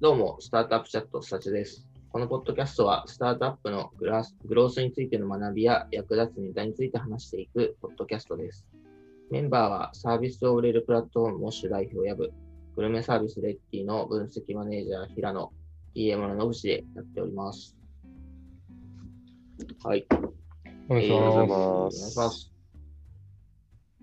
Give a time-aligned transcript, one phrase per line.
[0.00, 1.84] どうも、スタートアップチャット、スタチです。
[2.12, 8.64] このポッドキャストは、スタートアップのグラスグロースについての学びや役立つネタについて話していくポッドキャストです。
[9.32, 12.32] メンバーは、サービスを売れるプラットフォームモッシュ代表やぶ、
[12.76, 15.52] グルメサービスレッティの分析マネージャー平野、
[15.94, 17.76] PM の野口でやっております。
[19.82, 20.06] はい。
[20.88, 21.36] お願いしえーます。
[21.36, 22.52] お願いします。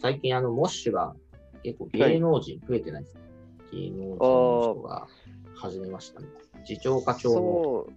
[0.00, 1.14] 最近、あの、モッシュが
[1.62, 3.20] 結構芸能人増えてないですか、
[3.72, 5.06] 芸能人の人が
[5.62, 6.26] 始めましたね。
[6.64, 7.92] 次長課長もそ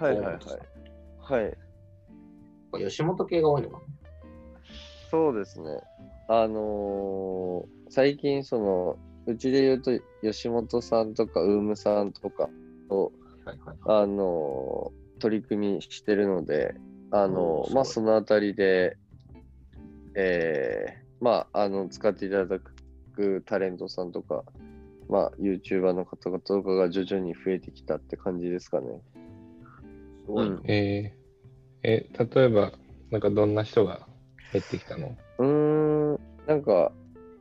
[0.00, 1.42] う、はいはいはい。
[1.44, 1.48] は
[2.78, 2.88] い。
[2.88, 3.80] 吉本系が多いのか
[5.10, 5.80] そうですね。
[6.28, 9.90] あのー最近その、うちで言うと、
[10.22, 12.48] 吉本さんとか、ウームさんとか
[12.88, 13.12] と、
[13.44, 14.02] なはいはいはい。
[14.02, 16.74] あのー取り組みしてるので、
[17.10, 18.96] あのうんーまあ、すそのあたりで、
[20.14, 22.58] えー、まあ、あの、使っていただ
[23.14, 24.44] くタレントさんとか、
[25.10, 28.86] まあ、YouTuber の方々とかが徐々に増えてきたって感じですかね。
[30.28, 32.72] うんえー、え、例えば、
[33.10, 34.06] なんかどんな人が
[34.52, 35.16] 減ってきたの？
[35.38, 36.92] うーん、なんか、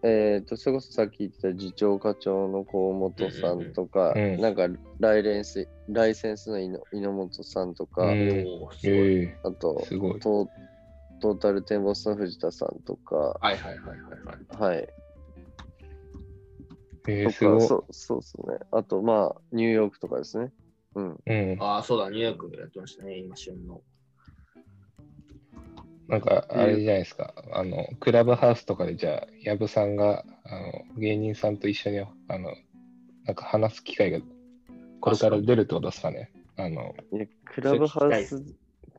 [0.02, 4.68] えっ、と、それこそさっき言ってた次長課長の河本さんとか、うんうんうんなんか
[5.00, 9.24] ライレンス、ライセンスの猪本さんとか、うんおーすごい。
[9.24, 10.20] えあとー、すごい。
[10.20, 10.50] トー
[11.22, 13.96] トータルテンボスの藤田さんとか、はいはいはいは
[14.58, 14.74] いはい。
[14.74, 14.90] はい。
[17.10, 18.60] えー、そうそうですね。
[18.72, 20.52] あと、まあ、ニューヨークとかですね。
[20.96, 21.18] うん。
[21.26, 21.58] うん。
[21.60, 23.82] ああ、そうだ、ニューヨークやってましたね、今旬の。
[26.08, 27.34] なんか、あれじゃないですか。
[27.52, 32.06] あの、クラブハウスとかで、じゃあ、矢部さんが、あの、芸人さんと一緒に、あ
[32.38, 32.54] の、
[33.26, 34.20] なんか話す機会が、
[35.02, 36.32] これから出るってことですかね。
[36.58, 36.96] あの、
[37.46, 38.44] クラブハウス、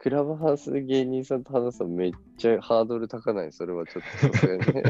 [0.03, 3.53] クラブハウスで芸人さんと話すのめっちゃハードル高ない？
[3.53, 4.83] それはちょっとさすがにね。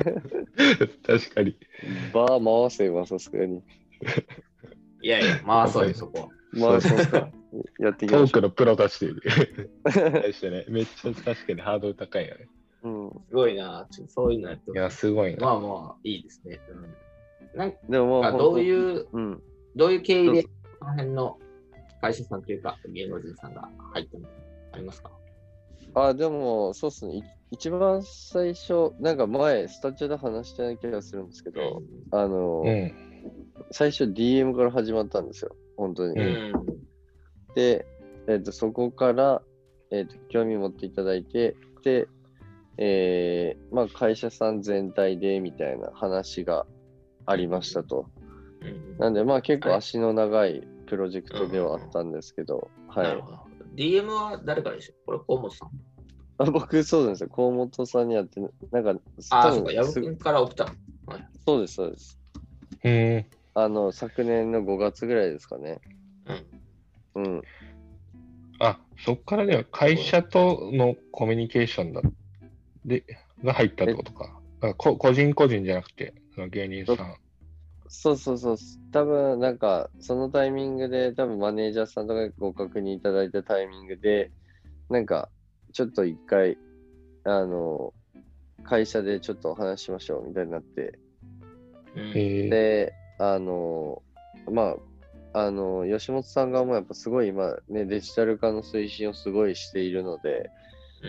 [1.04, 1.56] 確かに。
[2.14, 3.60] バー回せばさすがに。
[5.02, 6.78] いやいや、まあそうよ、そこは。
[6.80, 7.28] 回しますか？
[7.80, 9.14] やっていきトましょークのプロたちで、
[9.84, 12.48] 対してね、めっちゃ確かにハードル高いよね。
[12.84, 12.88] う。
[12.88, 13.10] うん。
[13.10, 15.44] すごいな、ちょそういうのやっていや、すごいな。
[15.44, 16.60] まあまあ、いいですね。
[17.52, 19.42] うん、なんでもまあ、かどうう、いう、うん。
[19.74, 20.50] どういう経緯でこ
[20.82, 21.36] の辺の
[22.00, 24.28] 会社さんというか、芸能人さんが入ったの？
[24.72, 25.10] ありますか？
[25.94, 27.16] あ、でも、そうっすね。
[27.16, 27.22] い
[27.52, 31.82] 一番最初、なんか前、スタジオで話したような気がするんですけど、
[32.12, 32.92] あの、うん。
[33.72, 35.56] 最初 DM から始まったんですよ。
[35.76, 36.14] 本当に。
[36.14, 36.52] ううんん。
[37.54, 37.86] で、
[38.28, 39.42] えっとそこから、
[39.90, 42.06] えっと興味持っていただいて、で、
[42.78, 46.66] えーまあ、会社さん全体でみたいな話が
[47.26, 48.06] ありましたと。
[48.62, 53.24] うんなんで、まあ結構はい足の長いプロジェクトではあったんですけど、はい。
[53.74, 55.70] DM は誰からでしょこれ、河本さん。
[56.38, 57.28] あ僕、そうなんですよ。
[57.28, 58.40] 河本さんにやって、
[58.72, 58.94] なんか、
[59.30, 60.70] あそうか、矢部す君から送ったの。
[61.06, 61.28] はい。
[61.46, 62.18] そうです、そうです。
[62.84, 63.26] うん。
[63.54, 65.80] あの、昨年の5月ぐらいですかね。
[67.14, 67.24] うん。
[67.24, 67.42] うん。
[68.58, 72.02] あ、そっからでは会社とのコミュニケーションだ
[72.84, 73.04] で
[73.44, 74.40] が入ったってことか。
[74.76, 77.16] 個人個人じゃなくて、その芸人さん。
[77.92, 78.56] そうそうそう。
[78.92, 84.30] 多分なんか、そのタイミングで、多分マネージャーさんとかご確認いただいたタイミングで、
[84.88, 85.28] なんか、
[85.72, 86.56] ちょっと一回、
[87.24, 87.92] あの、
[88.62, 91.00] 会社でちょっとお話ししましょうみたいになって、
[92.48, 94.02] で、あの、
[94.48, 94.76] ま
[95.32, 100.48] あ、あの、吉本さん側もやっぱすごい今ね、デジタル化の推進をすごいしているので、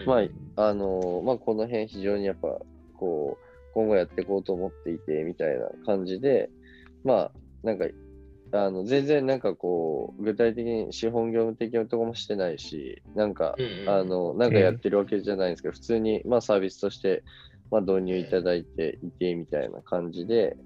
[0.07, 0.21] ま
[0.55, 2.57] あ、あの、まあ、この辺非常にやっぱ、
[2.97, 6.49] こう、今後やっていこうと思っていて、みたいな感じで、
[7.03, 7.31] まあ、
[7.63, 7.85] なんか、
[8.53, 13.89] あの、全然なんかこう、具体的に資本業務的なところもしてないし、なんか、うんうん。
[13.89, 17.23] あの、なんかやってるわけじゃないんですけど、普通に、まあ、サービスとして、
[17.69, 20.57] まあ、導入いただいていて、みたいな感じで、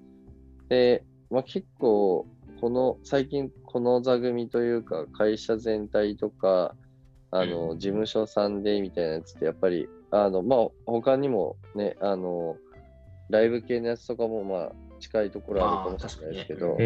[0.68, 2.26] で、まあ、結構、
[2.60, 6.74] この、最近、この座組というか、会社全体とか、
[7.30, 7.78] あの、うん。
[7.78, 12.56] 事務所さんでみたいなやつって、やっぱり、あの、まあ、他にもね、あの、
[13.28, 16.78] ライブ系のやつとかも、まあ、近いところあるかもしれないですけど、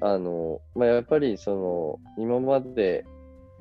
[0.00, 3.04] まあの、まあ、やっぱりその、今まで、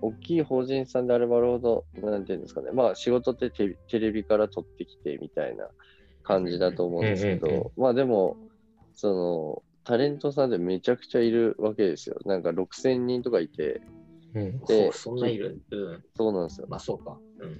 [0.01, 5.69] 大きい法人さんであればあるほど、なんていうんですかね、まあ仕事ってテテレビから撮ってきてみたいな
[6.23, 8.35] 感じだと思うんですけうんうんど、まあでも、
[8.93, 12.17] その、タレントさんでめちゃくちゃいるわけですよ。
[12.25, 13.81] なんか6000人とかいて、
[14.33, 14.59] うん。
[14.65, 15.61] でほうそんないる？
[15.71, 16.03] うん。
[16.15, 16.67] そうなんですよ。
[16.69, 17.17] まあそうか。
[17.39, 17.53] うんうん。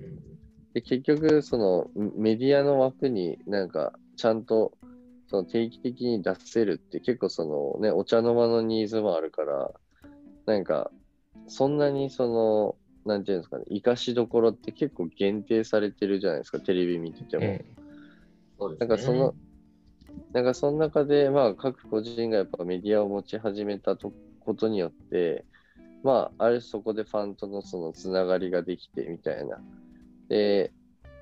[0.74, 4.74] で、結局、そのメディアの枠になんかちゃんと
[5.34, 9.72] その定期的に出せるって結構そのね、お茶の間のニーズもあるから、
[10.46, 10.92] なんか、
[11.48, 12.76] そんなにその、
[13.12, 17.46] なんていうんですかね、生かしどころって結構限定されてるじゃないですか、テレビ見てても。
[17.48, 17.66] うん
[18.60, 18.88] そうですね。
[18.88, 19.34] なんかその、
[20.34, 25.46] なんかその中で、まあ各個人がやっぱメディアを持ち始めたとことによって、
[26.04, 29.58] まあ、あれそこでファンとのそのつながりができてみたいな。
[30.30, 30.74] で、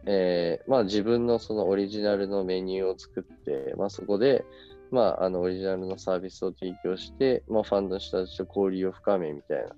[0.06, 4.46] えーまあ自分のそのオリジナルのメニューを作って、まあそこで、
[4.92, 9.70] まああのオリジナルのサービスを提供して、まあファンの人たちと交流を深めみたいな。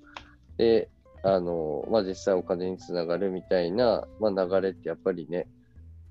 [0.58, 0.90] で、
[1.24, 5.48] あの、まあ実際お金につながるみたいな、まあ流れってやっぱりね、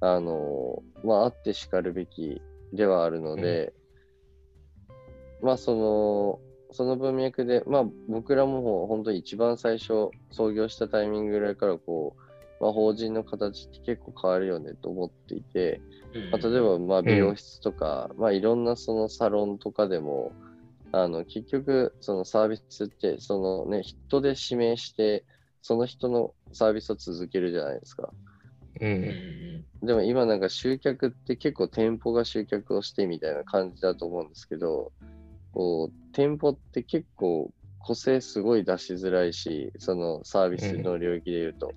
[0.00, 2.40] あの、まああってしかるべき
[2.72, 3.72] ではあるので、
[5.42, 6.40] まあその、
[6.74, 12.21] その文脈で、まあ僕らも本当に一番最初創業したタイミングぐらいからこう、
[12.62, 15.82] まあ法人の形って結構変わるよねと思っていて、
[16.30, 20.32] まあ、例えばまあ美容室とか、まあいろんなそのサロンとかでも、
[20.92, 25.24] あの結局そのサービスってそのね人で指名して
[25.60, 28.12] その人のサービスを続けるじゃないですか。
[28.80, 28.86] う。
[28.86, 34.92] うんんでも今なんか集客って結構店舗が集客をしてみたいな感じだと思うんですけど、
[35.52, 37.50] こう店舗って結構
[37.80, 41.74] 個性すごい出しづらいし、そのサービスの領域で言うと。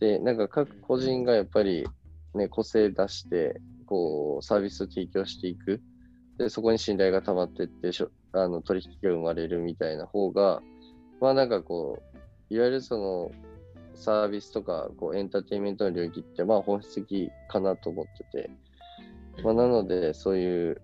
[0.00, 1.86] で、なんか各個人がやっぱり
[2.34, 5.80] ね、個性出して、こうサービスを提供していく。
[6.38, 10.60] で、そこに信頼が溜まってってしょあの取引が生まれるみたいな方が、
[11.20, 12.02] まあなんかこ
[12.50, 13.30] う、いわゆるその
[13.94, 18.50] サービスとかこうエンターテインメントの領域ってまあ本質的かなと思ってて、
[19.42, 20.82] まあ、なのでそういう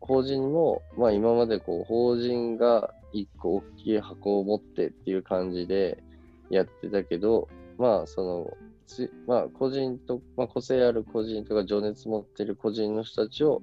[0.00, 6.02] 法人も、まあ、今までこう法人が一個大きい箱を持ってっていう感じで
[6.52, 8.56] やってたけど、まあその
[8.86, 13.62] つまあ、個人と、まあ、個性ある個人とか情熱持ってる個人の人たちを、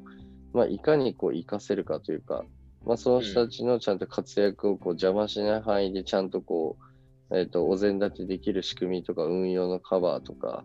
[0.54, 2.46] まあ、いかにこう活かせるかというか、
[2.86, 6.78] まあ、その人たちのちゃんと活躍をこう邪魔しない範囲でちゃんとこ
[7.30, 10.64] う、えっ、と、お膳立てできる仕組みとか運用のカバーとか、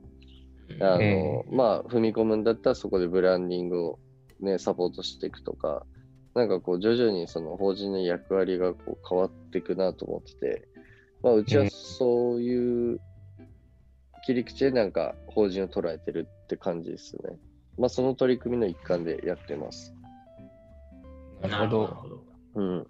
[0.81, 3.99] あの、まあ、踏み込むんだったらそこでブランディングを
[4.41, 5.85] ね、サポートしていくとか、
[6.35, 10.69] なんかこう、徐々にその法人の役割がこう変わっていくなと思ってて、
[11.25, 13.01] まあ、うちはそういう
[14.27, 17.39] 切り口でなんか法人を捉えてるって感じですね。
[17.79, 19.95] まあ、その取り組みの一環でやってます。
[21.41, 21.79] なるほど。
[22.09, 22.25] ど。
[22.57, 22.87] うん。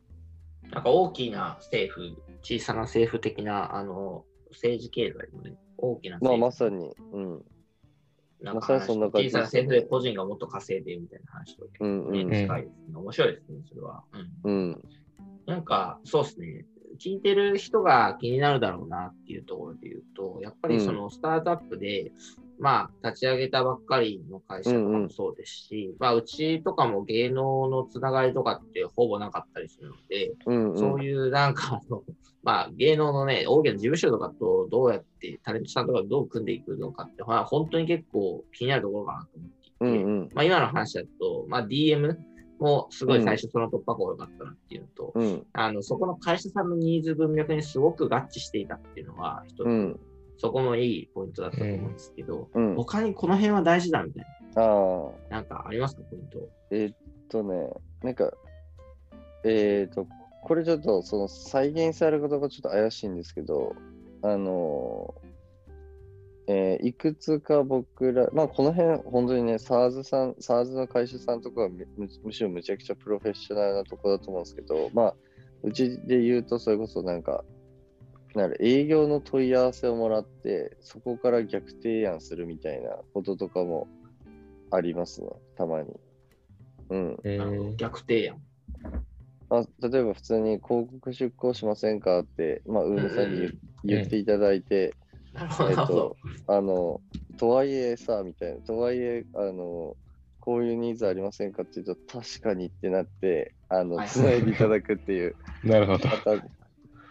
[0.72, 7.44] なんか大きな政府、小さな政府的な、あの、政治経済のね、大きなまあ、政府まさに、うん。
[8.42, 12.30] なんかまさにそんな感じ小さな政府で個人がもっと稼いでみたいな話と、ねうんうん。
[12.30, 12.96] 近いですね。
[12.96, 14.02] 面白いですね、それは。
[14.44, 14.84] うんうん。
[15.46, 16.66] なんか、そうですね。
[16.98, 22.12] 聞いてる人が気になるだろうなっていうところで言うと、やっぱりそのスタートアップで、
[22.58, 30.78] まあ、立ち上げたばっかりの会社とかもそうですし、まあ、うちとかも芸能のつながりとかってほぼなかったりするので、うんうん。
[30.78, 32.02] そういうなんかあの、
[32.42, 40.30] まあ、芸能のね、大きな事務所とかとどうやって、タレントさんとかとどう組んでいくのかって、まあ、本当に結構気になるところかなと思っていて、うんうん。
[40.34, 42.14] まあ、今の話だと、まあ、DM
[42.58, 45.46] もすごい最初その突破口が良かったなっていうのと、うん。
[45.52, 50.00] あの、そこの会社さんのニーズ文脈にすごく合致していたっていうのは、一つ、うん。
[50.36, 52.74] そこもいいポイントだったと思うんですけど、うん。
[52.76, 54.24] 他にこの辺は大事だみたい
[54.56, 54.64] ああ。
[55.30, 56.48] な、なんかありますか、ポイント。
[56.70, 56.96] えーっ
[57.28, 57.70] とね、
[58.02, 58.32] なんか、
[59.44, 60.06] えーっと、
[60.42, 63.74] これちょっとその再現されることがちょっと怪しいんですけど、
[64.22, 65.23] あのー
[66.46, 75.14] えーいくつか僕ら、まあこの辺、本当にね、SARS さん、SARS の会社さんとかはむむむしろむちゃくちゃプロフェッショナルなところだと思うんですけど、まあ、
[75.62, 77.44] うちで言うと、それこそなんか、
[78.34, 83.88] なる営業の問い合わせをもらって、そこから逆提案するみたいなこととかも
[84.70, 85.88] ありますね、たまに。
[86.90, 87.16] うん。
[87.24, 88.42] えなるほどー逆提案。
[89.48, 94.94] まあ、例えば普通に広告出稿しませんかって、まあ、ウームさんに言,、っていただいて、
[95.68, 97.00] えっなるほどと。、あの、
[97.36, 99.96] とはいえさ、みたいな、とはいえ、あの、
[100.40, 106.08] こういうニーズありませんかって言うと、確かにってなって、あの、はいつないでいただくっていう なるほど。
[106.08, 106.42] 形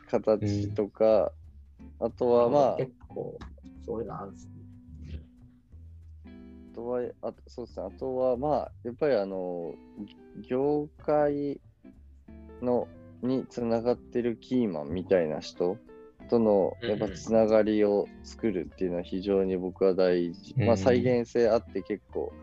[0.08, 1.34] 形とか、
[2.00, 3.42] あとはまあ、結構、
[3.86, 4.52] そういうのあるんですね。
[6.76, 9.74] とはいえ、あとそうですね、あとはまあ、やっぱりあの、
[10.50, 11.60] 業界
[12.62, 12.88] の
[13.22, 15.78] につながってるキーマンみたいな人
[16.30, 20.56] とのうんやっぱつながりを作るっていうのは非常に僕は大事。
[20.58, 22.34] うんまあ再現性あって結構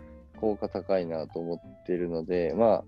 [0.41, 2.85] 効果高いなと思ってるので、まあ、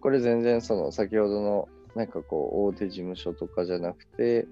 [0.00, 4.46] これ全然その先ほどのなんかこう大手事務所とかじゃなくて、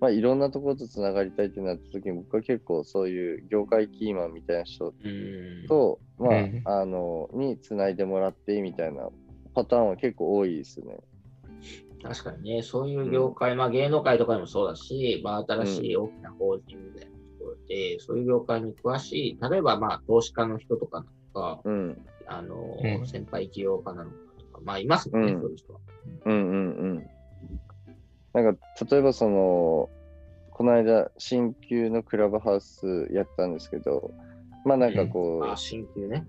[0.00, 5.66] まあいろんなところとつながりたいってなった時に僕は結構そういう業界キーマンみたいな人うん。
[5.66, 9.08] と、まあ、うんあの、につないでもらってみたいな
[9.54, 10.98] パターンは結構多いですね。
[12.04, 22.06] 確かにね、そういう業界、まあ芸能界とかでもそうだし、まあ新しい大きな法人みたいなところで、そういう業界に詳しい、例えばまあ投資家の人とかなんか、うん。
[22.26, 25.80] あの、うん先輩起業家なのかとかまあ、いますもんね、うんそういう人は。
[26.26, 27.10] うんうんうん。
[28.34, 29.88] なんか、例えばその、
[30.50, 34.12] この間、新旧のクラブハウスやったんですけど、
[34.64, 36.26] まあなんかこう、あ、新旧ね。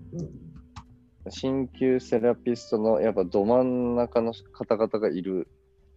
[1.28, 5.48] 新旧セラピストのやっぱど真ん中の方々がいる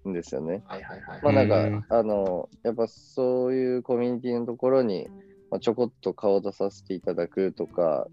[0.10, 0.64] んですよね。
[0.68, 1.20] はいはいはい。
[1.22, 5.08] まあなんか、うんあの、やっぱそういうコミュニティのところに、
[5.52, 8.08] まあ、ちょこっと顔出させていただくとか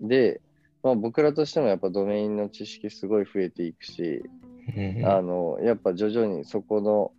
[0.00, 0.40] で、
[0.82, 4.22] まあ僕らとしてもやっぱドメインの知識すごい増えていくし、
[4.68, 7.12] うんあの、やっぱ徐々にそこの、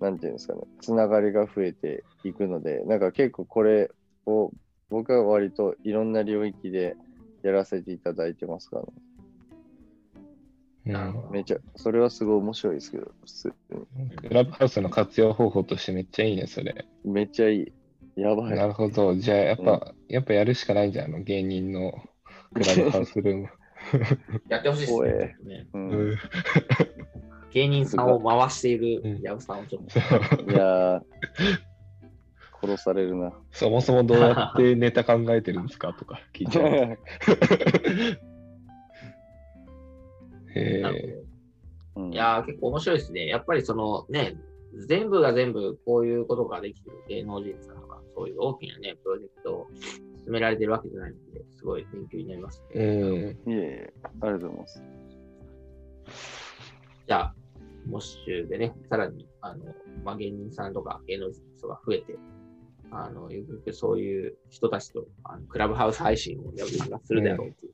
[0.00, 3.90] なんていうんですかね、つながりが増えていくので、なんか結構これ
[4.26, 4.52] を
[4.90, 6.96] 僕は割といろんな領域で
[7.42, 8.88] やらせていただいてますからね。
[10.84, 14.10] めちゃ、それはすごい面白いですけど、普通に。
[14.28, 16.84] クラブハウスの活用方法としてめっちゃいいね、それ。
[17.04, 17.72] めっちゃいい。
[18.16, 18.56] やばい。
[18.56, 19.14] なるほど。
[19.14, 21.92] じゃあ、やっぱ、やっぱやるしかないんじゃん、あの芸人の
[22.52, 23.48] クラブハウスルーム。
[24.48, 25.48] やってほしいです怖ねえ。
[25.48, 26.16] ねうんうん
[27.52, 30.50] 芸人さんを回しているうん矢部さんをちょっと。
[30.50, 31.02] いやー、
[32.60, 33.32] 殺されるな。
[33.52, 36.98] そもそもどうやってネタ考えてるんですかとか聞いちゃう。
[40.54, 41.26] へなる
[41.96, 42.10] え。
[42.10, 43.26] いやー、結構面白いですね。
[43.26, 44.36] やっぱりそのね、
[44.88, 49.66] 全部が全部こういうことができてる芸能人さんとか、そういう大きなね、プロジェクトを
[50.24, 52.84] 進められてるわけじゃないので、すごい勉強になります、ね。
[52.84, 53.14] うん。
[53.16, 54.82] いえいえ、ありがとうございます。
[57.06, 57.34] じゃあ、
[57.86, 59.64] モッシュでね、さらに、あの、
[60.04, 62.16] まあ、芸人さんとか芸能人の人が増えて、
[62.90, 67.73] あの、ゆくゆくそういう人たちと、あのクラブハウス配信を矢部さんがするだろうという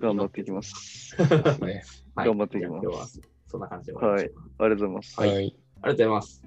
[0.00, 1.16] 頑張っていきます。
[1.18, 5.20] 頑張っていきますそんな感じで終わりましょうかありがとうございます。
[5.20, 5.30] はい。
[5.30, 6.45] ありがとうございます。